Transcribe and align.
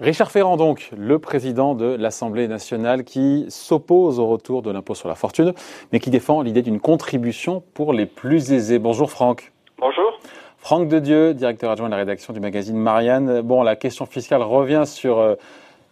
Richard 0.00 0.30
Ferrand, 0.30 0.56
donc, 0.56 0.90
le 0.96 1.18
président 1.18 1.74
de 1.74 1.84
l'Assemblée 1.84 2.48
nationale 2.48 3.04
qui 3.04 3.44
s'oppose 3.48 4.18
au 4.20 4.26
retour 4.26 4.62
de 4.62 4.70
l'impôt 4.70 4.94
sur 4.94 5.08
la 5.08 5.14
fortune, 5.14 5.52
mais 5.92 6.00
qui 6.00 6.08
défend 6.08 6.40
l'idée 6.40 6.62
d'une 6.62 6.80
contribution 6.80 7.62
pour 7.74 7.92
les 7.92 8.06
plus 8.06 8.52
aisés. 8.52 8.78
Bonjour 8.78 9.10
Franck. 9.10 9.52
Bonjour. 9.78 10.18
Franck 10.56 10.88
Dedieu, 10.88 11.34
directeur 11.34 11.70
adjoint 11.70 11.88
de 11.88 11.90
la 11.90 11.98
rédaction 11.98 12.32
du 12.32 12.40
magazine 12.40 12.76
Marianne. 12.76 13.42
Bon, 13.42 13.62
la 13.62 13.76
question 13.76 14.06
fiscale 14.06 14.42
revient 14.42 14.84
sur, 14.86 15.18
euh, 15.18 15.34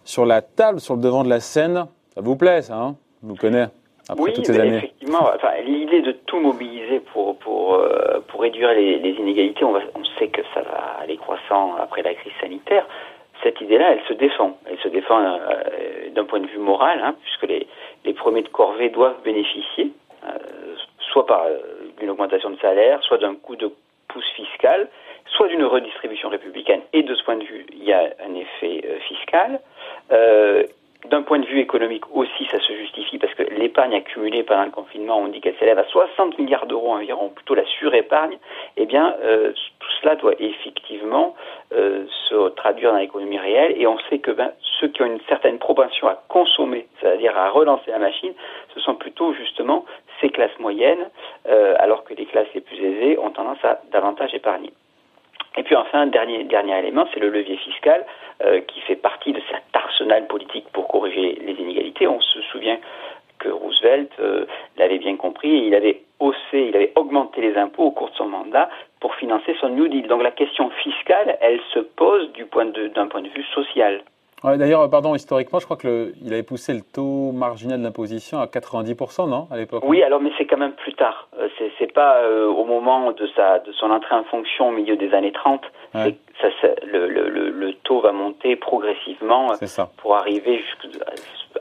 sur 0.04 0.24
la 0.24 0.40
table, 0.40 0.80
sur 0.80 0.94
le 0.94 1.02
devant 1.02 1.24
de 1.24 1.28
la 1.28 1.40
scène. 1.40 1.86
Ça 2.14 2.20
vous 2.20 2.36
plaît, 2.36 2.62
ça 2.62 2.76
hein? 2.76 2.96
Vous 3.22 3.34
connaissez? 3.34 3.70
Après 4.08 4.22
oui, 4.22 4.32
toutes 4.32 4.46
ces 4.46 4.58
années. 4.58 4.76
effectivement. 4.78 5.30
Enfin, 5.34 5.52
l'idée 5.64 6.00
de 6.00 6.12
tout 6.12 6.38
mobiliser 6.38 7.00
pour, 7.00 7.38
pour, 7.38 7.74
euh, 7.74 8.20
pour 8.28 8.40
réduire 8.40 8.72
les, 8.72 8.98
les 8.98 9.10
inégalités, 9.12 9.64
on, 9.64 9.72
va, 9.72 9.80
on 9.94 10.04
sait 10.18 10.28
que 10.28 10.42
ça 10.54 10.62
va 10.62 10.96
aller 11.00 11.16
croissant 11.16 11.74
après 11.76 12.02
la 12.02 12.14
crise 12.14 12.32
sanitaire 12.40 12.86
cette 13.42 13.60
idée-là, 13.60 13.92
elle 13.92 14.02
se 14.08 14.14
défend. 14.14 14.58
Elle 14.66 14.78
se 14.78 14.88
défend 14.88 15.20
euh, 15.20 16.10
d'un 16.14 16.24
point 16.24 16.40
de 16.40 16.46
vue 16.46 16.58
moral, 16.58 17.00
hein, 17.02 17.14
puisque 17.22 17.44
les, 17.44 17.66
les 18.04 18.12
premiers 18.12 18.42
de 18.42 18.48
corvée 18.48 18.88
doivent 18.88 19.22
bénéficier, 19.24 19.92
euh, 20.24 20.30
soit 21.12 21.26
par 21.26 21.44
euh, 21.44 21.58
une 22.00 22.10
augmentation 22.10 22.50
de 22.50 22.58
salaire, 22.58 23.02
soit 23.02 23.18
d'un 23.18 23.34
coup 23.34 23.56
de 23.56 23.70
pouce 24.08 24.28
fiscal, 24.34 24.88
soit 25.26 25.48
d'une 25.48 25.64
redistribution 25.64 26.28
républicaine. 26.28 26.80
Et 26.92 27.02
de 27.02 27.14
ce 27.14 27.22
point 27.24 27.36
de 27.36 27.44
vue, 27.44 27.66
il 27.72 27.84
y 27.84 27.92
a 27.92 28.10
un 28.26 28.34
effet 28.34 28.98
fiscal. 29.08 29.60
D'un 31.04 31.22
point 31.22 31.38
de 31.38 31.46
vue 31.46 31.60
économique 31.60 32.04
aussi, 32.14 32.46
ça 32.50 32.58
se 32.58 32.72
justifie 32.72 33.18
parce 33.18 33.34
que 33.34 33.42
l'épargne 33.42 33.94
accumulée 33.94 34.42
pendant 34.42 34.64
le 34.64 34.70
confinement, 34.70 35.18
on 35.18 35.28
dit 35.28 35.40
qu'elle 35.40 35.56
s'élève 35.56 35.78
à 35.78 35.84
60 35.84 36.38
milliards 36.38 36.66
d'euros 36.66 36.94
environ, 36.94 37.28
plutôt 37.28 37.54
la 37.54 37.64
surépargne. 37.66 38.38
Eh 38.76 38.86
bien, 38.86 39.14
euh, 39.22 39.52
tout 39.78 39.88
cela 40.00 40.16
doit 40.16 40.34
effectivement 40.38 41.34
euh, 41.72 42.06
se 42.28 42.48
traduire 42.50 42.92
dans 42.92 42.98
l'économie 42.98 43.38
réelle 43.38 43.74
et 43.76 43.86
on 43.86 43.98
sait 44.10 44.18
que 44.18 44.30
ben, 44.30 44.52
ceux 44.80 44.88
qui 44.88 45.02
ont 45.02 45.06
une 45.06 45.20
certaine 45.28 45.58
propension 45.58 46.08
à 46.08 46.14
consommer, 46.28 46.88
c'est-à-dire 47.00 47.36
à 47.36 47.50
relancer 47.50 47.90
la 47.90 47.98
machine, 47.98 48.32
ce 48.74 48.80
sont 48.80 48.94
plutôt 48.94 49.32
justement 49.34 49.84
ces 50.20 50.30
classes 50.30 50.58
moyennes, 50.58 51.10
euh, 51.46 51.74
alors 51.78 52.04
que 52.04 52.14
les 52.14 52.26
classes 52.26 52.52
les 52.54 52.62
plus 52.62 52.76
aisées 52.76 53.18
ont 53.18 53.30
tendance 53.30 53.62
à 53.64 53.80
davantage 53.92 54.34
épargner. 54.34 54.72
Et 55.56 55.62
puis 55.62 55.74
enfin, 55.74 56.06
dernier, 56.06 56.44
dernier 56.44 56.78
élément, 56.78 57.06
c'est 57.12 57.20
le 57.20 57.30
levier 57.30 57.56
fiscal 57.56 58.04
euh, 58.44 58.60
qui 58.60 58.80
fait 58.82 58.96
partie 58.96 59.32
de 59.32 59.40
cet 59.50 59.62
arsenal 59.72 60.26
politique 60.26 60.66
pour 60.72 60.88
corriger 60.88 61.38
les 61.40 61.54
inégalités. 61.54 62.06
On 62.06 62.20
se 62.20 62.40
souvient 62.42 62.78
que 63.38 63.48
Roosevelt 63.48 64.10
euh, 64.18 64.46
l'avait 64.76 64.98
bien 64.98 65.16
compris 65.16 65.50
et 65.50 65.66
il 65.66 65.74
avait 65.74 66.02
haussé, 66.20 66.38
il 66.68 66.76
avait 66.76 66.92
augmenté 66.94 67.40
les 67.40 67.56
impôts 67.56 67.84
au 67.84 67.90
cours 67.90 68.10
de 68.10 68.14
son 68.16 68.28
mandat 68.28 68.68
pour 69.00 69.14
financer 69.14 69.54
son 69.60 69.70
New 69.70 69.88
Deal. 69.88 70.06
Donc 70.08 70.22
la 70.22 70.30
question 70.30 70.70
fiscale, 70.82 71.38
elle 71.40 71.60
se 71.72 71.80
pose 71.80 72.30
d'un 72.94 73.06
point 73.06 73.22
de 73.22 73.28
vue 73.28 73.44
social. 73.54 74.02
D'ailleurs, 74.54 74.88
pardon, 74.88 75.14
historiquement, 75.14 75.58
je 75.58 75.64
crois 75.64 75.76
qu'il 75.76 76.32
avait 76.32 76.44
poussé 76.44 76.72
le 76.72 76.82
taux 76.82 77.32
marginal 77.32 77.80
de 77.80 77.84
l'imposition 77.84 78.38
à 78.38 78.46
90%, 78.46 79.28
non, 79.28 79.48
à 79.50 79.56
l'époque 79.56 79.82
Oui, 79.84 80.02
alors, 80.04 80.20
mais 80.20 80.30
c'est 80.38 80.46
quand 80.46 80.56
même 80.56 80.72
plus 80.72 80.94
tard. 80.94 81.28
Euh, 81.38 81.48
c'est 81.78 81.92
pas 81.92 82.22
euh, 82.22 82.46
au 82.46 82.64
moment 82.64 83.10
de, 83.10 83.26
sa, 83.34 83.58
de 83.58 83.72
son 83.72 83.90
entrée 83.90 84.14
en 84.14 84.24
fonction 84.24 84.68
au 84.68 84.72
milieu 84.72 84.96
des 84.96 85.12
années 85.12 85.32
30. 85.32 85.62
Ça, 85.92 86.48
le, 86.86 87.08
le, 87.08 87.50
le, 87.50 87.72
taux 87.82 88.00
va 88.00 88.12
monter 88.12 88.56
progressivement 88.56 89.52
pour 89.96 90.16
arriver 90.16 90.62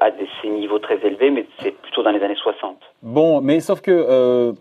à 0.02 0.11
ces 0.42 0.49
niveaux 0.49 0.80
très 0.80 0.97
élevés, 1.05 1.31
mais 1.31 1.45
c'est 1.59 1.72
plutôt 1.72 2.03
dans 2.03 2.11
les 2.11 2.22
années 2.22 2.36
60. 2.36 2.77
Bon, 3.02 3.42
mais 3.42 3.61
sauf 3.61 3.81
que 3.81 3.92
euh, 3.92 4.52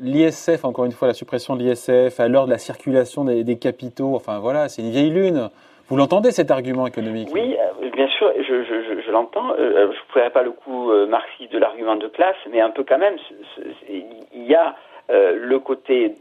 l'ISF, 0.00 0.64
encore 0.64 0.84
une 0.84 0.92
fois, 0.92 1.08
la 1.08 1.14
suppression 1.14 1.56
de 1.56 1.62
l'ISF, 1.62 2.18
à 2.18 2.28
l'heure 2.28 2.46
de 2.46 2.50
la 2.50 2.58
circulation 2.58 3.24
des, 3.24 3.44
des 3.44 3.58
capitaux, 3.58 4.14
enfin 4.16 4.38
voilà, 4.40 4.68
c'est 4.68 4.82
une 4.82 4.90
vieille 4.90 5.10
lune. 5.10 5.48
Vous 5.88 5.96
l'entendez 5.96 6.32
cet 6.32 6.50
argument 6.50 6.86
économique 6.86 7.28
Oui, 7.32 7.56
euh, 7.56 7.90
bien 7.90 8.08
sûr, 8.08 8.32
je, 8.36 8.64
je, 8.64 9.00
je 9.00 9.10
l'entends. 9.12 9.52
Euh, 9.52 9.92
je 9.92 9.98
ne 9.98 10.12
ferai 10.12 10.30
pas 10.30 10.42
le 10.42 10.50
coup 10.50 10.90
euh, 10.90 11.06
marxiste 11.06 11.52
de 11.52 11.58
l'argument 11.58 11.94
de 11.94 12.08
classe, 12.08 12.36
mais 12.50 12.60
un 12.60 12.70
peu 12.70 12.82
quand 12.82 12.98
même. 12.98 13.16
Il 13.88 14.44
y 14.46 14.54
a 14.54 14.74
le 15.08 15.58
côté 15.60 16.16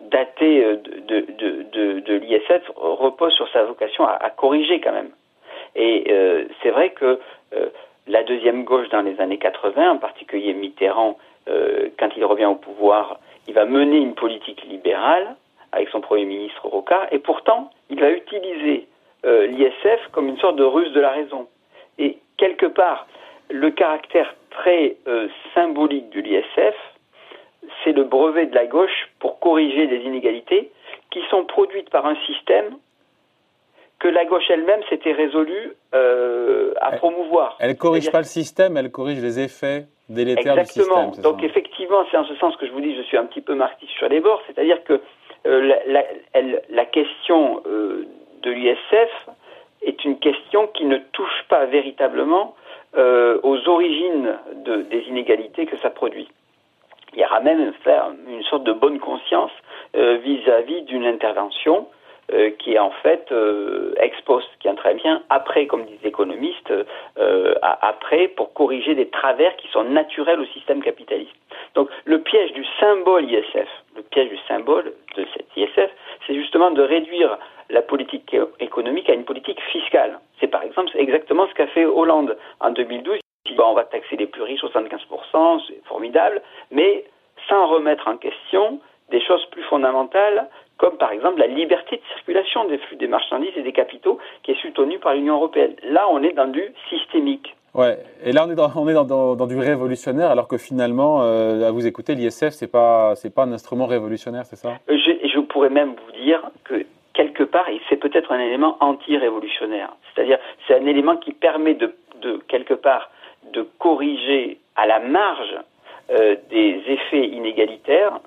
daté 0.00 0.62
de, 0.62 1.20
de, 1.20 1.62
de, 1.72 2.00
de 2.00 2.14
l'ISF 2.14 2.70
repose 2.76 3.32
sur 3.32 3.48
sa 3.48 3.64
vocation 3.64 4.06
à, 4.06 4.12
à 4.12 4.30
corriger 4.30 4.80
quand 4.80 4.92
même. 4.92 5.10
Et 5.74 6.04
c'est 6.62 6.70
vrai 6.70 6.90
que 6.90 7.18
la 8.06 8.22
deuxième 8.22 8.62
gauche 8.62 8.88
dans 8.90 9.02
les 9.02 9.20
années 9.20 9.38
80, 9.38 9.90
en 9.90 9.98
particulier 9.98 10.54
Mitterrand, 10.54 11.18
quand 11.46 12.08
il 12.16 12.24
revient 12.24 12.46
au 12.46 12.54
pouvoir, 12.54 13.18
il 13.48 13.54
va 13.54 13.64
mener 13.64 13.96
une 13.96 14.14
politique 14.14 14.62
libérale 14.62 15.34
avec 15.72 15.88
son 15.88 16.00
Premier 16.00 16.24
ministre 16.24 16.66
Rocard, 16.66 17.06
et 17.10 17.18
pourtant, 17.18 17.70
il 17.90 18.00
va 18.00 18.10
utiliser 18.10 18.86
euh, 19.24 19.46
l'ISF 19.46 20.08
comme 20.12 20.28
une 20.28 20.38
sorte 20.38 20.56
de 20.56 20.64
ruse 20.64 20.92
de 20.92 21.00
la 21.00 21.10
raison. 21.10 21.48
Et 21.98 22.18
quelque 22.36 22.66
part, 22.66 23.06
le 23.50 23.70
caractère 23.70 24.34
très 24.50 24.96
euh, 25.06 25.28
symbolique 25.54 26.10
de 26.10 26.20
l'ISF, 26.20 26.74
c'est 27.82 27.92
le 27.92 28.04
brevet 28.04 28.46
de 28.46 28.54
la 28.54 28.66
gauche 28.66 29.10
pour 29.18 29.38
corriger 29.40 29.86
des 29.86 29.98
inégalités 29.98 30.70
qui 31.10 31.20
sont 31.30 31.44
produites 31.44 31.90
par 31.90 32.06
un 32.06 32.16
système 32.26 32.76
que 33.98 34.08
la 34.08 34.24
gauche 34.26 34.44
elle-même 34.50 34.80
s'était 34.90 35.12
résolue 35.12 35.72
euh, 35.94 36.74
à 36.80 36.92
promouvoir. 36.92 37.56
Elle 37.60 37.70
ne 37.70 37.74
corrige 37.74 38.10
pas 38.10 38.18
le 38.18 38.24
système, 38.24 38.76
elle 38.76 38.90
corrige 38.90 39.22
les 39.22 39.40
effets 39.40 39.86
délétères 40.08 40.58
Exactement. 40.58 41.08
du 41.08 41.14
système. 41.14 41.32
Donc 41.32 41.42
effectivement, 41.42 42.04
c'est 42.10 42.16
en 42.18 42.26
ce 42.26 42.34
sens 42.36 42.56
que 42.56 42.66
je 42.66 42.72
vous 42.72 42.80
dis, 42.80 42.94
je 42.94 43.02
suis 43.02 43.16
un 43.16 43.24
petit 43.24 43.40
peu 43.40 43.54
marxiste 43.54 43.92
sur 43.92 44.08
les 44.08 44.20
bords, 44.20 44.42
c'est-à-dire 44.46 44.84
que 44.84 45.00
euh, 45.46 45.72
la, 46.70 46.84
question 46.86 47.62
euh, 47.66 48.04
de 48.42 48.50
l'ISF 48.50 49.28
est 49.82 50.04
une 50.04 50.18
question 50.18 50.66
qui 50.68 50.84
ne 50.84 50.98
touche 51.12 51.44
pas 51.48 51.66
véritablement 51.66 52.56
euh, 52.96 53.38
aux 53.42 53.68
origines 53.68 54.36
de, 54.64 54.82
des 54.82 55.02
inégalités 55.08 55.66
que 55.66 55.76
ça 55.78 55.90
produit. 55.90 56.28
Il 57.12 57.20
y 57.20 57.24
aura 57.24 57.40
même 57.40 57.72
une 58.28 58.42
sorte 58.44 58.64
de 58.64 58.72
bonne 58.72 58.98
conscience 58.98 59.52
vis-à-vis 59.94 60.82
d'une 60.82 61.06
intervention 61.06 61.88
qui 62.58 62.74
est 62.74 62.78
en 62.78 62.90
fait 63.02 63.32
ex 63.96 64.20
post, 64.22 64.46
qui 64.60 64.68
intervient 64.68 65.22
après, 65.30 65.66
comme 65.66 65.86
disent 65.86 65.98
les 66.02 66.08
économistes, 66.08 66.70
après 67.62 68.28
pour 68.28 68.52
corriger 68.52 68.94
des 68.94 69.08
travers 69.08 69.56
qui 69.56 69.68
sont 69.68 69.84
naturels 69.84 70.40
au 70.40 70.44
système 70.46 70.82
capitaliste. 70.82 71.32
Donc 71.74 71.88
le 72.04 72.20
piège 72.20 72.52
du 72.52 72.66
symbole 72.78 73.30
ISF, 73.30 73.68
le 73.96 74.02
piège 74.02 74.28
du 74.28 74.38
symbole 74.48 74.92
de 75.16 75.26
cette 75.32 75.48
ISF, 75.56 75.90
c'est 76.26 76.34
justement 76.34 76.70
de 76.70 76.82
réduire 76.82 77.38
la 77.70 77.82
politique 77.82 78.36
économique 78.60 79.10
à 79.10 79.14
une 79.14 79.24
politique 79.24 79.60
fiscale. 79.72 80.20
C'est 80.40 80.46
par 80.46 80.62
exemple 80.62 80.90
exactement 80.94 81.46
ce 81.48 81.54
qu'a 81.54 81.66
fait 81.66 81.84
Hollande 81.84 82.36
en 82.60 82.70
2012. 82.70 83.18
Il 83.44 83.50
dit, 83.50 83.56
bon, 83.56 83.64
on 83.70 83.74
va 83.74 83.84
taxer 83.84 84.16
les 84.16 84.26
plus 84.26 84.42
riches 84.42 84.62
75%, 84.62 85.62
c'est 85.66 85.84
formidable, 85.86 86.42
mais 86.70 87.04
sans 87.48 87.66
remettre 87.68 88.08
en 88.08 88.16
question 88.16 88.80
des 89.10 89.20
choses 89.20 89.44
plus 89.46 89.62
fondamentales, 89.64 90.48
comme 90.78 90.98
par 90.98 91.12
exemple 91.12 91.38
la 91.38 91.46
liberté 91.46 91.96
de 91.96 92.02
circulation 92.14 92.64
des 92.66 92.78
flux 92.78 92.96
des 92.96 93.06
marchandises 93.06 93.56
et 93.56 93.62
des 93.62 93.72
capitaux 93.72 94.18
qui 94.42 94.52
est 94.52 94.60
soutenue 94.60 94.98
par 94.98 95.14
l'Union 95.14 95.36
européenne. 95.36 95.74
Là, 95.84 96.06
on 96.10 96.22
est 96.22 96.32
dans 96.32 96.48
du 96.48 96.72
systémique. 96.90 97.54
Ouais, 97.76 97.98
et 98.24 98.32
là 98.32 98.46
on 98.46 98.50
est 98.50 98.94
dans, 98.94 99.34
dans, 99.34 99.46
du 99.46 99.58
révolutionnaire, 99.58 100.30
alors 100.30 100.48
que 100.48 100.56
finalement, 100.56 101.22
euh, 101.22 101.68
à 101.68 101.70
vous 101.70 101.86
écouter, 101.86 102.14
l'ISF 102.14 102.50
c'est 102.50 102.70
pas 102.70 103.14
c'est 103.16 103.34
pas 103.34 103.42
un 103.42 103.52
instrument 103.52 103.86
révolutionnaire, 103.86 104.46
c'est 104.46 104.56
ça? 104.56 104.78
Euh, 104.88 104.96
je, 104.96 105.28
je, 105.28 105.40
pourrais 105.40 105.68
même 105.68 105.90
vous 105.90 106.24
dire 106.24 106.40
que 106.64 106.86
quelque 107.12 107.42
part, 107.42 107.66
c'est 107.88 107.96
peut-être 107.96 108.32
un 108.32 108.40
élément 108.40 108.78
anti-révolutionnaire. 108.80 109.94
C'est-à-dire, 110.14 110.38
c'est 110.66 110.74
un 110.74 110.86
élément 110.86 111.18
qui 111.18 111.32
permet 111.32 111.74
de, 111.74 111.94
de 112.22 112.40
quelque 112.48 112.74
part 112.74 113.10
de 113.52 113.66
corriger 113.78 114.58
à 114.74 114.86
la 114.86 115.00
marge 115.00 115.56
euh, 116.10 116.36
des 116.50 116.82
effets 116.86 117.26
inégalitaires 117.26 118.20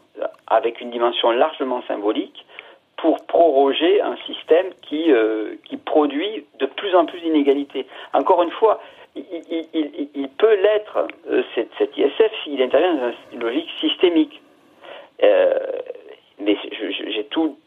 avec 0.46 0.80
une 0.80 0.92
dimension 0.92 1.32
largement 1.32 1.82
symbolique 1.88 2.46
pour 3.02 3.26
proroger 3.26 4.02
un 4.02 4.16
système 4.26 4.68
qui, 4.82 5.12
qui 5.66 5.78
produit 5.78 6.46
de 6.60 6.66
plus 6.66 6.94
en 6.96 7.06
plus 7.06 7.20
d'inégalités. 7.22 7.86
Encore 8.14 8.44
une 8.44 8.52
fois, 8.52 8.80
il, 9.16 10.30
peut 10.38 10.56
l'être, 10.56 11.08
euh, 11.30 11.44
cet, 11.56 11.98
ISF, 11.98 12.32
s'il 12.44 12.62
intervient 12.62 12.96
dans 12.96 13.12
une 13.34 13.40
logique 13.40 13.70
systémique. 13.80 14.42
Euh, 15.24 15.58
mais 16.40 16.58
j'ai 17.10 17.26
tout 17.26 17.58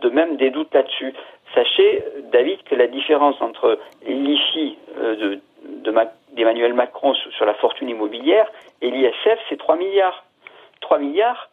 de 0.00 0.08
même 0.08 0.36
des 0.36 0.50
doutes 0.50 0.72
là-dessus. 0.72 1.12
Sachez, 1.54 2.02
David, 2.32 2.62
que 2.62 2.74
la 2.74 2.86
différence 2.86 3.40
entre 3.42 3.78
l'IFI 4.06 4.78
euh, 4.98 5.36
d'Emmanuel 6.32 6.72
Macron 6.72 7.14
sur, 7.14 7.44
la 7.44 7.54
fortune 7.54 7.90
immobilière 7.90 8.50
et 8.80 8.90
l'ISF, 8.90 9.38
c'est 9.48 9.58
3 9.58 9.76
milliards. 9.76 10.24
3 10.80 10.98
milliards, 10.98 11.50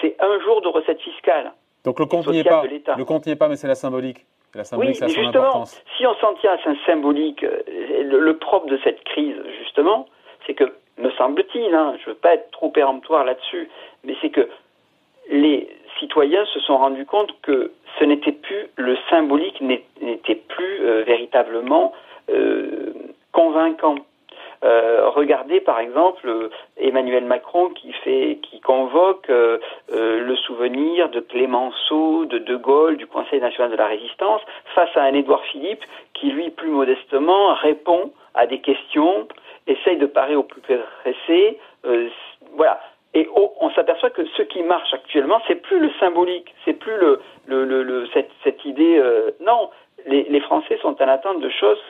c'est 0.00 0.16
un 0.20 0.40
jour 0.40 0.60
de 0.60 0.68
recette 0.68 1.00
fiscale. 1.00 1.52
Donc 1.84 1.98
le 1.98 2.06
compte 2.06 2.28
n'y 2.28 2.40
est 2.40 2.44
pas. 2.44 2.62
Le 2.96 3.04
compte 3.04 3.26
n'y 3.26 3.32
est 3.32 3.36
pas, 3.36 3.48
mais 3.48 3.56
c'est 3.56 3.68
la 3.68 3.74
symbolique 3.74 4.26
oui, 4.72 4.98
mais 5.00 5.08
justement, 5.08 5.64
si 5.96 6.06
on 6.06 6.14
s'en 6.16 6.34
tient 6.34 6.52
à 6.52 6.68
un 6.68 6.76
symbolique, 6.84 7.44
euh, 7.44 7.62
le, 8.02 8.36
propre 8.36 8.66
de 8.66 8.78
cette 8.82 9.02
crise, 9.04 9.36
justement, 9.62 10.06
c'est 10.46 10.54
que 10.54 10.64
me 10.98 11.10
semble-t-il, 11.12 11.72
hein, 11.74 11.94
je 11.98 12.10
ne 12.10 12.14
veux 12.14 12.20
pas 12.20 12.34
être 12.34 12.50
trop 12.50 12.70
péremptoire 12.70 13.24
là-dessus, 13.24 13.70
mais 14.04 14.16
c'est 14.20 14.30
que 14.30 14.48
les 15.30 15.68
citoyens 15.98 16.44
se 16.46 16.58
sont 16.60 16.78
rendus 16.78 17.06
compte 17.06 17.32
que 17.42 17.72
ce 17.98 18.04
n'était 18.04 18.32
plus 18.32 18.66
le 18.76 18.96
symbolique 19.08 19.60
n'était 19.60 20.34
plus 20.34 20.80
euh, 20.80 21.04
véritablement 21.04 21.92
euh, 22.30 22.92
convaincant. 23.32 23.96
Euh, 24.62 25.08
regardez 25.08 25.60
par 25.60 25.80
exemple 25.80 26.50
Emmanuel 26.76 27.24
Macron 27.24 27.70
qui 27.70 27.92
fait, 27.92 28.38
qui 28.42 28.60
convoque 28.60 29.28
le 29.28 30.36
souvenir 30.36 31.08
de 31.08 31.20
Clémenceau, 31.20 32.26
de 32.26 32.38
De 32.38 32.56
Gaulle, 32.56 32.96
du 32.96 33.06
Conseil 33.06 33.40
national 33.40 33.70
de 33.70 33.76
la 33.76 33.86
Résistance, 33.86 34.42
face 34.74 34.94
à 34.96 35.02
un 35.02 35.14
Édouard 35.14 35.44
Philippe 35.44 35.84
qui 36.14 36.30
lui 36.30 36.50
plus 36.50 36.70
modestement 36.70 37.54
répond 37.54 38.12
à 38.34 38.46
des 38.46 38.60
questions, 38.60 39.26
essaye 39.66 39.96
de 39.96 40.06
parer 40.06 40.36
au 40.36 40.42
plus 40.42 40.60
pressé. 40.60 41.58
voilà, 42.54 42.80
et 43.12 43.28
on 43.34 43.70
s'aperçoit 43.70 44.10
que 44.10 44.24
ce 44.36 44.42
qui 44.42 44.62
marche 44.62 44.94
actuellement, 44.94 45.40
c'est 45.48 45.56
plus 45.56 45.80
le 45.80 45.90
symbolique, 45.98 46.54
c'est 46.64 46.74
plus 46.74 46.96
le, 46.96 47.20
le, 47.46 47.64
le, 47.64 48.06
cette, 48.14 48.30
cette, 48.44 48.64
idée. 48.64 48.98
Euh, 48.98 49.32
non, 49.40 49.70
les, 50.06 50.22
les, 50.24 50.40
Français 50.40 50.78
sont 50.80 51.00
en 51.02 51.08
attente 51.08 51.40
de 51.40 51.48
choses 51.48 51.80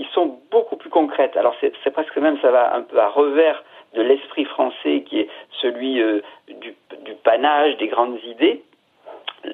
qui 0.00 0.08
sont 0.14 0.38
beaucoup 0.50 0.76
plus 0.76 0.88
concrètes. 0.88 1.36
Alors 1.36 1.54
c'est 1.60 1.90
presque 1.90 2.16
même, 2.16 2.38
ça 2.40 2.50
va 2.50 2.74
un 2.74 2.80
peu 2.80 2.98
à 2.98 3.08
revers 3.08 3.62
de 3.94 4.00
l'esprit 4.00 4.46
français 4.46 5.02
qui 5.06 5.20
est 5.20 5.28
celui 5.60 6.00
euh, 6.00 6.20
du, 6.48 6.74
du, 7.04 7.14
panache, 7.22 7.76
des 7.76 7.88
grandes 7.88 8.18
idées. 8.24 8.62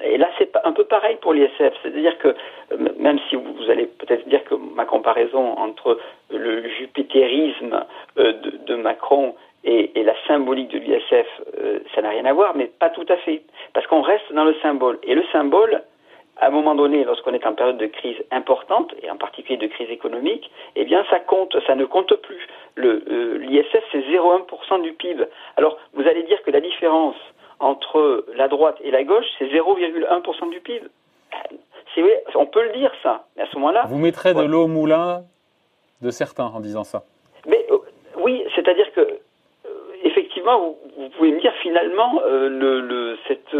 Et 0.03 0.17
là, 0.17 0.29
c'est 0.37 0.55
un 0.63 0.71
peu 0.71 0.85
pareil 0.85 1.17
pour 1.21 1.33
l'ISF. 1.33 1.73
C'est-à-dire 1.81 2.17
que, 2.19 2.29
euh, 2.29 2.77
même 2.97 3.19
si 3.27 3.35
vous, 3.35 3.69
allez 3.69 3.87
peut-être 3.87 4.25
dire 4.29 4.43
que 4.45 4.55
ma 4.55 4.85
comparaison 4.85 5.57
entre 5.57 5.99
le 6.29 6.65
jupitérisme 6.69 7.83
de, 8.15 8.31
de 8.65 8.75
Macron 8.75 9.35
et, 9.65 9.91
la 10.01 10.15
symbolique 10.27 10.69
de 10.69 10.77
l'ISF, 10.77 11.27
euh, 11.57 11.79
ça 11.93 12.01
n'a 12.01 12.09
rien 12.09 12.23
à 12.23 12.31
voir, 12.31 12.55
mais 12.55 12.71
pas 12.79 12.89
tout 12.89 13.05
à 13.09 13.17
fait. 13.17 13.41
Parce 13.73 13.85
qu'on 13.87 14.01
reste 14.01 14.31
dans 14.31 14.45
le 14.45 14.55
symbole. 14.61 14.97
Et 15.03 15.13
le 15.13 15.25
symbole, 15.33 15.81
à 16.39 16.47
un 16.47 16.49
moment 16.49 16.75
donné, 16.75 17.03
lorsqu'on 17.03 17.33
est 17.33 17.45
en 17.45 17.53
période 17.53 17.77
de 17.77 17.87
crise 17.87 18.17
importante, 18.31 18.93
et 19.01 19.09
en 19.09 19.17
particulier 19.17 19.57
de 19.57 19.67
crise 19.67 19.89
économique, 19.89 20.49
eh 20.75 20.85
bien, 20.85 21.03
ça 21.09 21.19
compte, 21.19 21.55
ça 21.65 21.75
ne 21.75 21.85
compte 21.85 22.13
plus. 22.15 22.47
Euh, 22.77 23.37
L'ISF, 23.39 23.83
c'est 23.91 24.01
0,1% 24.01 24.81
du 24.81 24.93
PIB. 24.93 25.25
Alors, 25.55 25.77
vous 25.93 26.07
allez 26.07 26.23
dire 26.23 26.41
que 26.43 26.51
la 26.51 26.61
différence 26.61 27.15
entre 27.59 28.25
la 28.35 28.47
droite 28.47 28.77
et 28.83 28.91
la 28.91 29.03
gauche, 29.03 29.25
c'est 29.39 29.47
0,1% 29.47 30.49
du 30.49 30.59
PIB. 30.59 30.87
Vrai, 31.97 32.23
on 32.35 32.45
peut 32.45 32.63
le 32.63 32.77
dire, 32.77 32.91
ça. 33.01 33.25
Mais 33.35 33.43
à 33.43 33.47
ce 33.47 33.55
moment-là. 33.55 33.85
Vous 33.87 33.97
mettrez 33.97 34.35
de 34.35 34.43
l'eau 34.43 34.65
au 34.65 34.67
moulin 34.67 35.23
de 36.03 36.11
certains 36.11 36.45
en 36.45 36.59
disant 36.59 36.83
ça. 36.83 37.03
Mais 37.47 37.65
euh, 37.71 37.77
oui, 38.19 38.45
c'est-à-dire 38.55 38.91
que 38.93 39.19
vous, 40.97 41.09
pouvez 41.17 41.31
me 41.31 41.39
dire 41.39 41.53
finalement 41.61 42.21
euh, 42.25 42.49
le, 42.49 43.17
cette 43.27 43.53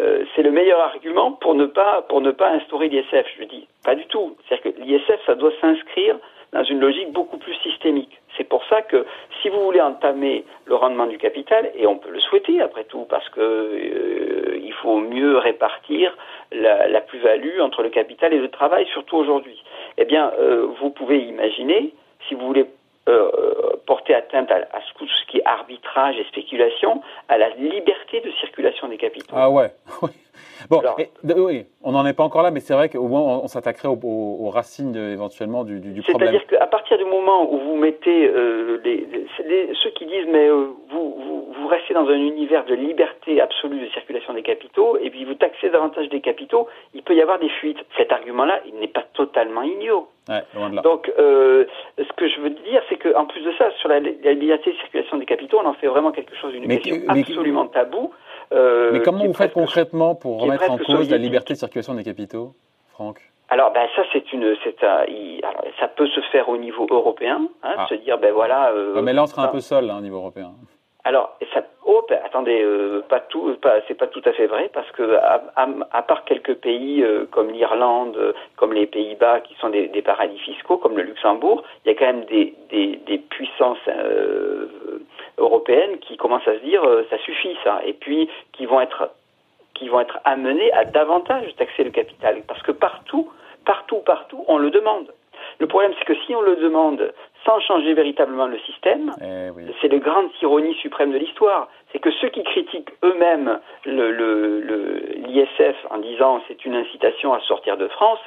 euh, 0.00 0.10
euh, 0.10 0.24
c'est 0.34 0.42
le 0.42 0.50
meilleur 0.50 0.80
argument 0.80 1.32
pour 1.32 1.54
ne 1.54 1.66
pas 1.66 2.04
instaurer 2.50 2.88
l'ISF. 2.88 3.26
Je 3.38 3.44
dis 3.44 3.68
pas 3.84 3.94
du 3.94 4.06
tout. 4.06 4.36
C'est-à-dire 4.48 4.72
que 4.72 4.80
l'ISF 4.80 5.20
ça 5.26 5.34
doit 5.34 5.52
s'inscrire 5.60 6.16
dans 6.52 6.64
une 6.64 6.80
logique 6.80 7.12
beaucoup 7.12 7.38
plus 7.38 7.54
systémique. 7.62 8.20
C'est 8.36 8.44
pour 8.44 8.64
ça 8.64 8.82
que 8.82 9.06
si 9.40 9.48
vous 9.48 9.60
voulez 9.60 9.80
entamer 9.80 10.44
le 10.64 10.74
rendement 10.74 11.06
du 11.06 11.16
capital, 11.16 11.70
et 11.76 11.86
on 11.86 11.96
peut 11.96 12.10
le 12.10 12.18
souhaiter 12.18 12.60
après 12.60 12.84
tout, 12.84 13.06
parce 13.08 13.28
que 13.28 14.58
il 14.60 14.72
faut 14.82 14.98
mieux 14.98 15.36
répartir 15.36 16.16
la, 16.50 16.88
la 16.88 17.00
plus-value 17.00 17.60
entre 17.60 17.82
le 17.82 17.90
capital 17.90 18.32
et 18.32 18.38
le 18.38 18.48
travail, 18.48 18.86
surtout 18.86 19.16
aujourd'hui. 19.16 19.62
Eh 19.96 20.04
bien, 20.04 20.32
vous 20.80 20.90
pouvez 20.90 21.18
imaginer, 21.18 21.92
si 22.26 22.34
vous 22.34 22.46
voulez 22.46 22.66
euh, 23.08 23.30
porter 23.86 24.14
atteinte 24.14 24.50
à, 24.50 24.60
tout 24.96 25.06
ce 25.06 25.26
qui 25.30 25.38
est 25.38 25.46
arbitrage 25.46 26.16
et 26.18 26.24
spéculation, 26.24 27.00
à 27.28 27.38
la 27.38 27.48
liberté 27.50 28.20
de 28.20 28.30
circulation 28.32 28.88
des 28.88 28.98
capitaux. 28.98 29.34
Ah 29.34 29.50
ouais. 29.50 29.72
bon, 30.70 30.82
oui, 31.36 31.66
on 31.82 31.92
n'en 31.92 32.04
est 32.06 32.12
pas 32.12 32.22
encore 32.22 32.42
là, 32.42 32.50
mais 32.50 32.60
c'est 32.60 32.74
vrai 32.74 32.88
qu'au 32.88 33.08
moins 33.08 33.22
on, 33.22 33.48
s'attaquerait 33.48 33.88
aux, 33.88 34.50
racines 34.50 34.94
éventuellement 34.94 35.64
du, 35.64 35.80
du, 35.80 36.02
problème. 36.02 36.30
C'est-à-dire 36.30 36.46
qu'à 36.46 36.66
partir 36.66 36.98
du 36.98 37.04
moment 37.04 37.52
où 37.52 37.58
vous 37.58 37.76
mettez 37.76 38.26
euh, 38.28 38.80
les, 38.84 39.08
ceux 39.82 39.90
qui 39.90 40.06
disent 40.06 40.26
mais 40.30 40.48
euh, 40.48 40.68
vous, 40.90 41.16
vous, 41.18 41.52
vous, 41.52 41.68
restez 41.68 41.94
dans 41.94 42.06
un 42.06 42.18
univers 42.18 42.64
de 42.66 42.74
liberté 42.74 43.40
absolue 43.60 43.80
de 43.80 43.90
circulation 43.92 44.34
des 44.34 44.42
capitaux 44.42 44.96
et 44.98 45.10
puis 45.10 45.24
vous 45.24 45.34
taxez 45.34 45.70
davantage 45.70 46.08
des 46.08 46.20
capitaux, 46.20 46.68
il 46.94 47.02
peut 47.02 47.14
y 47.14 47.22
avoir 47.22 47.38
des 47.38 47.48
fuites. 47.48 47.78
Cet 47.96 48.12
argument-là, 48.12 48.60
il 48.66 48.78
n'est 48.78 48.88
pas 48.88 49.04
totalement 49.14 49.62
idiot. 49.62 50.08
Donc, 50.82 51.10
euh, 51.18 51.64
ce 51.98 52.12
que 52.16 52.28
je 52.28 52.40
veux 52.40 52.50
dire, 52.50 52.82
c'est 52.88 52.96
qu'en 52.96 53.26
plus 53.26 53.42
de 53.42 53.52
ça, 53.58 53.70
sur 53.80 53.88
la, 53.88 53.98
liberté 53.98 54.72
de 54.72 54.76
circulation 54.76 55.18
des 55.18 55.26
capitaux, 55.26 55.58
on 55.62 55.66
en 55.66 55.74
fait 55.74 55.88
vraiment 55.88 56.12
quelque 56.12 56.36
chose 56.36 56.52
d'une 56.52 56.66
question 56.68 57.02
absolument 57.08 57.66
tabou. 57.66 58.12
Euh, 58.52 58.90
mais 58.92 59.02
comment 59.02 59.24
vous 59.24 59.34
faites 59.34 59.52
concrètement 59.52 60.14
pour 60.14 60.40
remettre 60.40 60.70
en 60.70 60.78
cause 60.78 61.10
la 61.10 61.18
liberté 61.18 61.54
de 61.54 61.58
circulation 61.58 61.94
des 61.94 62.04
capitaux, 62.04 62.54
Franck? 62.92 63.20
Alors, 63.48 63.72
ben 63.72 63.86
ça, 63.96 64.02
c'est 64.12 64.32
une, 64.32 64.56
c'est 64.62 64.82
un, 64.84 65.04
alors, 65.42 65.64
ça 65.80 65.88
peut 65.88 66.06
se 66.06 66.20
faire 66.32 66.48
au 66.48 66.56
niveau 66.56 66.86
européen, 66.88 67.48
hein, 67.64 67.74
ah. 67.76 67.86
se 67.88 67.94
dire, 67.94 68.16
ben 68.18 68.32
voilà. 68.32 68.70
Euh, 68.70 69.02
mais 69.02 69.12
là, 69.12 69.24
on 69.24 69.26
sera 69.26 69.44
un 69.44 69.48
peu 69.48 69.58
seul 69.58 69.90
hein, 69.90 69.98
au 69.98 70.00
niveau 70.00 70.18
européen. 70.18 70.52
Alors, 71.04 71.36
ça, 71.52 71.62
oh, 71.90 72.06
ben, 72.08 72.20
attendez, 72.24 72.62
euh, 72.62 73.02
pas 73.08 73.20
tout, 73.20 73.54
pas, 73.60 73.76
c'est 73.88 73.94
pas 73.94 74.06
tout 74.06 74.22
à 74.24 74.32
fait 74.32 74.46
vrai 74.46 74.70
parce 74.72 74.90
que 74.92 75.16
à, 75.16 75.42
à, 75.90 76.02
part 76.02 76.24
quelques 76.24 76.54
pays 76.54 77.02
euh, 77.02 77.26
comme 77.30 77.50
l'Irlande, 77.50 78.16
euh, 78.16 78.32
comme 78.56 78.72
les 78.72 78.86
Pays-Bas 78.86 79.40
qui 79.40 79.54
sont 79.56 79.70
des, 79.70 79.88
des, 79.88 80.02
paradis 80.02 80.38
fiscaux, 80.38 80.76
comme 80.76 80.96
le 80.96 81.02
Luxembourg, 81.02 81.64
il 81.84 81.88
y 81.88 81.94
a 81.94 81.98
quand 81.98 82.06
même 82.06 82.24
des, 82.26 82.54
des, 82.70 83.00
des 83.06 83.18
puissances 83.18 83.78
européennes 85.38 85.98
qui 85.98 86.16
commencent 86.16 86.46
à 86.46 86.54
se 86.54 86.64
dire 86.64 86.82
ça 87.10 87.18
suffit 87.18 87.56
ça, 87.64 87.80
et 87.84 87.92
puis 87.92 88.28
qui 88.52 88.66
vont 88.66 88.80
être 88.80 89.10
qui 89.74 89.88
vont 89.88 90.00
être 90.00 90.18
amenées 90.24 90.72
à 90.72 90.84
davantage 90.84 91.54
taxer 91.56 91.84
le 91.84 91.90
capital 91.90 92.42
parce 92.46 92.62
que 92.62 92.72
partout, 92.72 93.30
partout, 93.64 94.00
partout, 94.04 94.44
on 94.46 94.58
le 94.58 94.70
demande. 94.70 95.12
Le 95.58 95.66
problème, 95.66 95.92
c'est 95.98 96.04
que 96.04 96.14
si 96.26 96.34
on 96.34 96.42
le 96.42 96.56
demande 96.56 97.12
sans 97.44 97.60
changer 97.60 97.94
véritablement 97.94 98.46
le 98.46 98.58
système, 98.60 99.12
eh 99.22 99.50
c'est 99.80 99.88
la 99.88 99.98
grande 99.98 100.28
ironie 100.42 100.74
suprême 100.74 101.12
de 101.12 101.18
l'histoire. 101.18 101.68
C'est 101.92 101.98
que 101.98 102.10
ceux 102.20 102.28
qui 102.28 102.42
critiquent 102.42 102.90
eux-mêmes 103.02 103.58
l'ISF 103.84 105.58
le, 105.58 105.94
en 105.94 105.98
disant 105.98 106.40
c'est 106.48 106.64
une 106.64 106.74
incitation 106.74 107.32
à 107.32 107.40
sortir 107.40 107.76
de 107.76 107.88
France, 107.88 108.20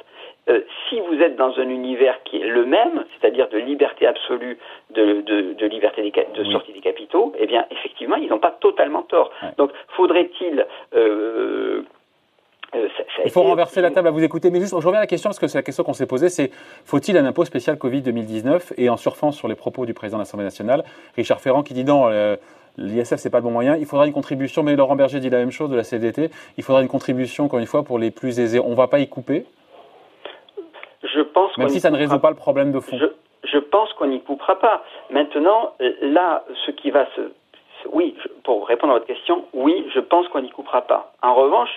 euh, 0.50 0.60
si 0.88 1.00
vous 1.00 1.22
êtes 1.22 1.36
dans 1.36 1.58
un 1.58 1.68
univers 1.68 2.22
qui 2.24 2.42
est 2.42 2.46
le 2.46 2.66
même, 2.66 3.04
c'est-à-dire 3.12 3.48
de 3.48 3.56
liberté 3.56 4.06
absolue, 4.06 4.58
de, 4.90 5.22
de, 5.22 5.66
liberté 5.66 6.02
de 6.34 6.44
sortie 6.44 6.72
des 6.72 6.80
capitaux, 6.80 7.32
eh 7.38 7.46
bien 7.46 7.64
effectivement 7.70 8.16
ils 8.16 8.28
n'ont 8.28 8.38
pas 8.38 8.50
totalement 8.50 9.02
tort. 9.02 9.30
Donc 9.56 9.70
faudrait-il 9.96 10.66
euh, 10.94 11.82
euh, 12.74 12.88
il 13.24 13.30
faut 13.30 13.42
renverser 13.42 13.80
la 13.80 13.90
table 13.90 14.08
à 14.08 14.10
vous 14.10 14.22
écouter. 14.22 14.50
Mais 14.50 14.60
juste, 14.60 14.72
je 14.72 14.86
reviens 14.86 14.98
à 14.98 15.02
la 15.02 15.06
question, 15.06 15.28
parce 15.28 15.38
que 15.38 15.46
c'est 15.46 15.58
la 15.58 15.62
question 15.62 15.84
qu'on 15.84 15.92
s'est 15.92 16.06
posée, 16.06 16.28
c'est 16.28 16.50
faut-il 16.84 17.16
un 17.16 17.24
impôt 17.24 17.44
spécial 17.44 17.78
Covid 17.78 18.02
2019 18.02 18.72
Et 18.76 18.88
en 18.88 18.96
surfant 18.96 19.32
sur 19.32 19.48
les 19.48 19.54
propos 19.54 19.86
du 19.86 19.94
président 19.94 20.18
de 20.18 20.22
l'Assemblée 20.22 20.44
nationale, 20.44 20.84
Richard 21.16 21.40
Ferrand, 21.40 21.62
qui 21.62 21.74
dit 21.74 21.84
non, 21.84 22.08
euh, 22.08 22.36
l'ISF, 22.76 23.16
c'est 23.16 23.30
pas 23.30 23.38
le 23.38 23.44
bon 23.44 23.50
moyen, 23.50 23.76
il 23.76 23.86
faudra 23.86 24.06
une 24.06 24.12
contribution, 24.12 24.62
mais 24.62 24.76
Laurent 24.76 24.96
Berger 24.96 25.20
dit 25.20 25.30
la 25.30 25.38
même 25.38 25.50
chose 25.50 25.70
de 25.70 25.76
la 25.76 25.84
CDT, 25.84 26.30
il 26.56 26.64
faudra 26.64 26.82
une 26.82 26.88
contribution, 26.88 27.44
encore 27.44 27.58
une 27.58 27.66
fois, 27.66 27.82
pour 27.82 27.98
les 27.98 28.10
plus 28.10 28.40
aisés. 28.40 28.60
On 28.60 28.70
ne 28.70 28.74
va 28.74 28.88
pas 28.88 28.98
y 28.98 29.08
couper? 29.08 29.46
Je 31.02 31.20
pense 31.20 31.56
Même 31.58 31.68
si 31.68 31.80
ça 31.80 31.90
ne 31.90 31.96
résout 31.96 32.18
pas 32.18 32.30
le 32.30 32.36
problème 32.36 32.72
de 32.72 32.80
fond. 32.80 32.96
Je, 32.96 33.06
je 33.44 33.58
pense 33.58 33.92
qu'on 33.94 34.06
n'y 34.06 34.20
coupera 34.22 34.58
pas. 34.58 34.82
Maintenant, 35.10 35.74
là, 36.00 36.44
ce 36.66 36.70
qui 36.70 36.90
va 36.90 37.06
se... 37.14 37.20
Oui, 37.92 38.16
pour 38.44 38.66
répondre 38.66 38.94
à 38.94 38.96
votre 38.96 39.06
question, 39.06 39.44
oui, 39.52 39.86
je 39.94 40.00
pense 40.00 40.26
qu'on 40.28 40.40
n'y 40.40 40.50
coupera 40.50 40.82
pas. 40.82 41.12
En 41.22 41.34
revanche, 41.34 41.70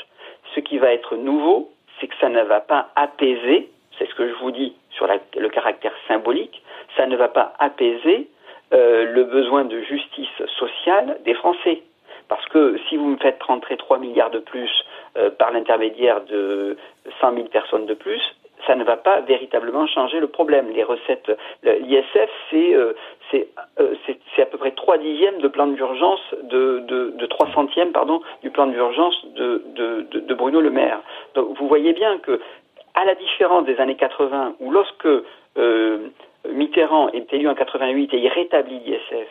ce 0.55 0.61
qui 0.61 0.77
va 0.77 0.93
être 0.93 1.17
nouveau, 1.17 1.69
c'est 1.99 2.07
que 2.07 2.15
ça 2.21 2.29
ne 2.29 2.41
va 2.43 2.61
pas 2.61 2.89
apaiser, 2.95 3.69
c'est 3.97 4.07
ce 4.09 4.15
que 4.15 4.27
je 4.29 4.33
vous 4.35 4.51
dis 4.51 4.73
sur 4.91 5.07
le 5.07 5.49
caractère 5.49 5.91
symbolique, 6.07 6.63
ça 6.95 7.05
ne 7.05 7.15
va 7.17 7.27
pas 7.27 7.53
apaiser 7.59 8.29
euh, 8.74 9.05
le 9.05 9.24
besoin 9.24 9.65
de 9.65 9.81
justice 9.81 10.45
sociale 10.59 11.17
des 11.25 11.33
Français. 11.33 11.83
Parce 12.29 12.45
que 12.47 12.77
si 12.89 12.97
vous 12.97 13.07
me 13.07 13.17
faites 13.17 13.41
rentrer 13.43 13.77
3 13.77 14.00
milliards 14.00 14.31
de 14.31 14.39
plus 14.39 14.69
euh, 15.17 15.29
par 15.29 15.51
l'intermédiaire 15.51 16.21
de 16.25 16.77
100 17.21 17.33
000 17.36 17.47
personnes 17.47 17.86
de 17.86 17.93
plus, 17.93 18.21
ça 18.65 18.75
ne 18.75 18.83
va 18.83 18.97
pas 18.97 19.21
véritablement 19.21 19.88
changer 19.88 20.19
le 20.19 20.27
problème. 20.27 20.69
Les 20.74 20.83
recettes, 20.83 21.31
l'ISF, 21.63 22.29
euh, 22.53 22.93
euh, 23.33 23.93
c'est 24.05 24.19
c'est 24.36 24.41
à 24.41 24.45
peu 24.45 24.57
près 24.57 24.71
trois 24.71 24.97
dixièmes 24.97 25.39
de 25.39 25.47
plan 25.47 25.67
d'urgence 25.67 26.21
de, 26.43 26.79
de, 26.88 27.13
de 27.17 27.25
3 27.25 27.51
centièmes 27.53 27.91
pardon 27.91 28.21
du 28.41 28.50
plan 28.50 28.67
d'urgence 28.67 29.25
de, 29.36 29.63
de, 29.75 30.19
de, 30.19 30.33
Bruno 30.33 30.62
Le 30.62 30.69
Maire. 30.69 31.01
Donc 31.36 31.57
vous 31.57 31.67
voyez 31.67 31.93
bien 31.93 32.17
que 32.19 32.39
à 32.95 33.05
la 33.05 33.15
différence 33.15 33.65
des 33.65 33.77
années 33.79 33.95
80 33.95 34.55
où 34.59 34.71
lorsque 34.71 35.07
euh, 35.57 36.09
Mitterrand 36.53 37.09
est 37.09 37.31
élu 37.33 37.47
en 37.47 37.55
88 37.55 38.13
et 38.13 38.17
il 38.17 38.27
rétablit 38.27 38.79
l'ISF, 38.79 39.27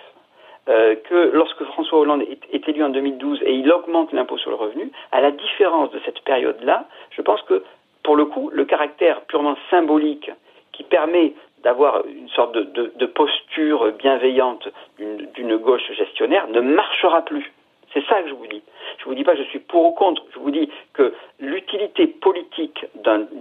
que 0.66 1.30
lorsque 1.32 1.62
François 1.64 2.00
Hollande 2.00 2.22
est, 2.52 2.68
élu 2.68 2.82
en 2.82 2.88
2012 2.88 3.42
et 3.44 3.54
il 3.54 3.70
augmente 3.70 4.12
l'impôt 4.12 4.36
sur 4.38 4.50
le 4.50 4.56
revenu, 4.56 4.90
à 5.12 5.20
la 5.20 5.30
différence 5.30 5.90
de 5.90 6.00
cette 6.04 6.20
période-là, 6.20 6.86
je 7.10 7.22
pense 7.22 7.40
que 7.42 7.62
pour 8.02 8.16
le 8.16 8.24
coup, 8.24 8.50
le 8.52 8.64
caractère 8.64 9.20
purement 9.22 9.56
symbolique 9.70 10.30
qui 10.72 10.82
permet 10.82 11.34
d'avoir 11.62 12.04
une 12.06 12.28
sorte 12.28 12.56
de 12.56 13.06
posture 13.06 13.92
bienveillante 13.92 14.68
d'une 14.98 15.56
gauche 15.56 15.90
gestionnaire 15.92 16.48
ne 16.48 16.60
marchera 16.60 17.22
plus. 17.22 17.52
C'est 17.96 18.04
ça 18.08 18.20
que 18.22 18.28
je 18.28 18.34
vous 18.34 18.46
dis. 18.46 18.62
Je 18.98 19.04
ne 19.04 19.08
vous 19.08 19.14
dis 19.14 19.24
pas 19.24 19.34
je 19.34 19.42
suis 19.44 19.58
pour 19.58 19.86
ou 19.86 19.92
contre. 19.92 20.22
Je 20.34 20.38
vous 20.38 20.50
dis 20.50 20.68
que 20.92 21.14
l'utilité 21.40 22.06
politique 22.06 22.84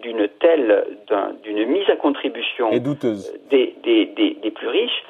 d'une 0.02 0.30
telle, 0.40 0.86
d'une 1.44 1.66
mise 1.66 1.90
à 1.90 1.98
contribution 1.98 2.70
Des, 3.50 3.76
des, 3.84 4.52
plus 4.52 4.68
riches, 4.70 5.04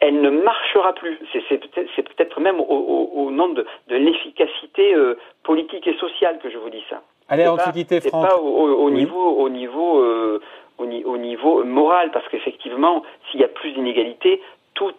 elle 0.00 0.20
ne 0.20 0.30
marchera 0.30 0.92
plus. 0.92 1.18
C'est 1.32 2.08
peut-être 2.08 2.38
même 2.38 2.60
au, 2.60 3.30
nom 3.32 3.48
de, 3.48 3.66
l'efficacité 3.88 4.94
euh, 4.94 5.18
politique 5.42 5.88
et 5.88 5.94
sociale 5.94 6.38
que 6.38 6.50
je 6.50 6.58
vous 6.58 6.70
dis 6.70 6.84
ça. 6.88 7.02
Allez, 7.28 7.48
Antiquité, 7.48 8.00
Franck. 8.00 8.28
pas 8.28 8.36
au, 8.38 8.90
niveau, 8.90 9.38
au 9.38 9.48
niveau, 9.48 9.98
euh, 9.98 10.40
au, 10.78 10.86
niveau 11.16 11.64
moral, 11.64 12.12
parce 12.12 12.28
qu'effectivement, 12.28 13.02
s'il 13.30 13.40
y 13.40 13.44
a 13.44 13.48
plus 13.48 13.72
d'inégalités, 13.72 14.40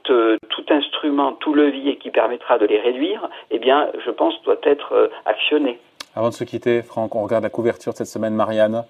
euh, 0.10 0.38
tout, 0.50 0.65
instrument, 0.70 1.34
tout 1.34 1.53
levier 1.53 1.98
qui 1.98 2.10
permettra 2.10 2.58
de 2.58 2.65
les 2.65 2.79
réduire, 2.79 3.29
eh 3.51 3.60
bien, 3.60 3.89
je 4.05 4.12
pense, 4.12 4.34
doit 4.44 4.58
être 4.63 4.94
euh, 4.94 5.08
actionné. 5.25 5.79
Avant 6.15 6.29
de 6.29 6.34
se 6.34 6.44
quitter, 6.44 6.82
Franck, 6.82 7.15
on 7.15 7.24
regarde 7.24 7.44
la 7.44 7.50
couverture 7.50 7.91
de 7.91 7.98
cette 7.98 8.08
semaine, 8.08 8.34
Marianne. 8.34 8.84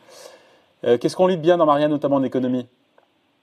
Euh, 0.83 0.97
qu'est-ce 0.97 1.15
qu'on 1.15 1.27
lit 1.27 1.37
de 1.37 1.41
bien 1.41 1.57
dans 1.57 1.65
Marianne, 1.65 1.91
notamment 1.91 2.17
en 2.17 2.23
économie? 2.23 2.67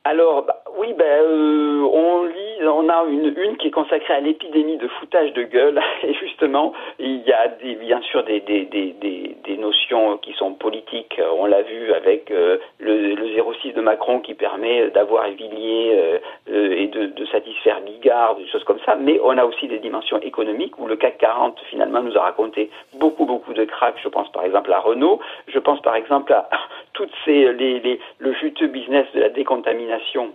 Alors, 0.04 0.42
bah, 0.42 0.62
oui, 0.78 0.94
ben, 0.94 1.24
on 1.24 2.24
lit 2.24 2.52
on 2.68 2.88
a 2.88 3.04
une, 3.08 3.34
une 3.36 3.56
qui 3.56 3.68
est 3.68 3.72
consacrée 3.72 4.14
à 4.14 4.20
l'épidémie 4.20 4.76
de 4.76 4.88
foutage 4.88 5.32
de 5.32 5.42
gueule. 5.42 5.80
Et 6.02 6.14
justement, 6.14 6.72
il 6.98 7.22
y 7.22 7.32
a 7.32 7.48
des, 7.48 7.74
bien 7.76 8.00
sûr 8.02 8.24
des, 8.24 8.40
des, 8.40 8.64
des, 8.66 8.94
des, 9.00 9.56
notions 9.56 10.18
qui 10.18 10.32
sont 10.32 10.54
politiques. 10.54 11.20
On 11.38 11.46
l'a 11.46 11.62
vu 11.62 11.92
avec 11.92 12.30
euh, 12.32 12.58
le, 12.80 13.14
le 13.14 13.52
06 13.62 13.74
de 13.74 13.80
Macron 13.80 14.18
qui 14.18 14.34
permet 14.34 14.90
d'avoir 14.90 15.28
Villiers 15.28 15.92
euh, 15.92 16.18
euh, 16.50 16.76
et 16.76 16.88
de, 16.88 17.06
de, 17.06 17.24
satisfaire 17.26 17.80
Bigard, 17.82 18.34
des 18.36 18.46
choses 18.48 18.64
comme 18.64 18.80
ça. 18.84 18.96
Mais 18.96 19.20
on 19.22 19.38
a 19.38 19.44
aussi 19.44 19.68
des 19.68 19.78
dimensions 19.78 20.18
économiques 20.18 20.78
où 20.78 20.86
le 20.86 20.96
CAC 20.96 21.18
40 21.18 21.60
finalement 21.70 22.02
nous 22.02 22.16
a 22.16 22.22
raconté 22.22 22.70
beaucoup, 22.94 23.24
beaucoup 23.24 23.52
de 23.52 23.64
cracks. 23.64 24.00
Je 24.02 24.08
pense 24.08 24.30
par 24.32 24.44
exemple 24.44 24.72
à 24.72 24.80
Renault. 24.80 25.20
Je 25.46 25.58
pense 25.60 25.80
par 25.82 25.94
exemple 25.94 26.32
à 26.32 26.48
toutes 26.92 27.12
ces, 27.24 27.52
les, 27.52 27.80
les, 27.80 28.00
le 28.18 28.32
juteux 28.34 28.68
business 28.68 29.06
de 29.14 29.20
la 29.20 29.28
décontamination 29.28 30.30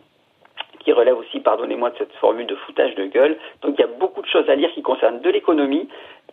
qui 0.79 0.93
relève 0.93 1.17
aussi, 1.17 1.39
pardonnez-moi, 1.39 1.89
de 1.89 1.97
cette 1.97 2.13
formule 2.13 2.45
de 2.45 2.55
foutage 2.55 2.95
de 2.95 3.05
gueule. 3.07 3.37
Donc 3.61 3.75
il 3.77 3.81
y 3.81 3.83
a 3.83 3.87
beaucoup 3.99 4.21
de 4.21 4.27
choses 4.27 4.49
à 4.49 4.55
lire 4.55 4.71
qui 4.73 4.81
concernent 4.81 5.19
de 5.19 5.29
l'économie, 5.29 5.87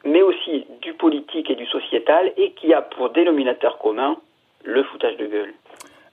mais 0.04 0.22
aussi 0.22 0.66
du 0.80 0.92
politique 0.92 1.50
et 1.50 1.54
du 1.56 1.66
sociétal, 1.66 2.32
et 2.36 2.52
qui 2.52 2.72
a 2.72 2.82
pour 2.82 3.10
dénominateur 3.10 3.78
commun 3.78 4.16
le 4.62 4.82
foutage 4.84 5.16
de 5.16 5.26
gueule. 5.26 5.52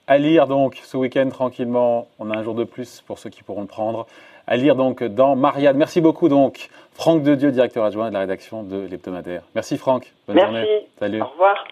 À 0.08 0.18
lire 0.18 0.48
donc 0.48 0.76
ce 0.76 0.98
week-end 0.98 1.30
tranquillement, 1.30 2.08
on 2.20 2.32
a 2.32 2.38
un 2.38 2.44
jour 2.44 2.56
de 2.56 2.64
plus 2.64 3.02
pour 3.02 3.20
ceux 3.20 3.30
qui 3.30 3.44
pourront 3.44 3.62
le 3.62 3.68
prendre. 3.68 4.08
À 4.48 4.58
lire 4.58 4.76
donc 4.76 5.04
dans 5.04 5.36
Marianne. 5.36 5.78
Merci 5.78 6.02
beaucoup 6.02 6.28
donc 6.28 6.70
Franck 6.94 7.24
Dedieu, 7.24 7.52
directeur 7.52 7.86
adjoint 7.86 8.10
de 8.10 8.14
la 8.14 8.22
rédaction 8.22 8.64
de 8.64 8.88
l'hebdomadaire. 8.90 9.44
Merci 9.56 9.78
Franck. 9.78 10.12
Bonne 10.28 10.38
Merci. 10.38 10.52
journée. 10.52 10.88
Salut. 10.98 11.22
Au 11.22 11.26
revoir. 11.26 11.64